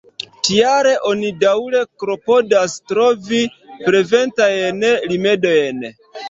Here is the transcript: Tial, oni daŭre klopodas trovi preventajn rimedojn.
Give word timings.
Tial, 0.45 0.87
oni 1.09 1.27
daŭre 1.43 1.81
klopodas 2.03 2.75
trovi 2.93 3.43
preventajn 3.83 4.83
rimedojn. 5.13 5.87